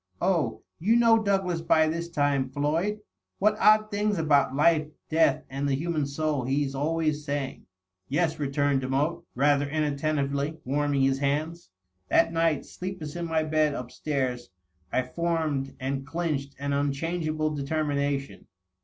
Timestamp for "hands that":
11.19-12.33